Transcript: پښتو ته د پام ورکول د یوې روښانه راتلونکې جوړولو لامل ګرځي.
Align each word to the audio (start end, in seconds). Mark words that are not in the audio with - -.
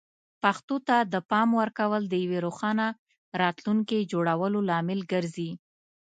پښتو 0.43 0.75
ته 0.87 0.97
د 1.13 1.15
پام 1.29 1.49
ورکول 1.61 2.01
د 2.07 2.13
یوې 2.23 2.39
روښانه 2.45 2.87
راتلونکې 3.41 4.07
جوړولو 4.11 4.59
لامل 4.69 4.99
ګرځي. 5.11 5.49